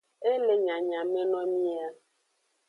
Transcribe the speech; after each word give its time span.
E 0.29 0.33
le 0.45 0.55
nyanyameno 0.65 1.41
mia. 1.59 1.87